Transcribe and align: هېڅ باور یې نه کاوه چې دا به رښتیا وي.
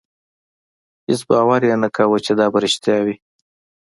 هېڅ 1.07 1.21
باور 1.29 1.61
یې 1.69 1.75
نه 1.83 1.89
کاوه 1.95 2.17
چې 2.25 2.31
دا 2.39 2.45
به 2.51 2.59
رښتیا 2.65 2.97
وي. 3.05 3.15